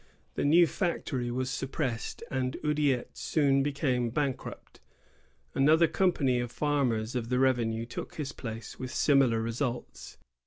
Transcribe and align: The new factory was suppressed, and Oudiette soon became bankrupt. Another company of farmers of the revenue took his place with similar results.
The 0.33 0.43
new 0.43 0.65
factory 0.65 1.29
was 1.29 1.51
suppressed, 1.51 2.23
and 2.31 2.57
Oudiette 2.65 3.15
soon 3.15 3.61
became 3.61 4.09
bankrupt. 4.09 4.79
Another 5.53 5.87
company 5.87 6.39
of 6.39 6.51
farmers 6.51 7.15
of 7.15 7.29
the 7.29 7.37
revenue 7.37 7.85
took 7.85 8.15
his 8.15 8.31
place 8.31 8.79
with 8.79 8.89
similar 8.91 9.39
results. 9.41 10.17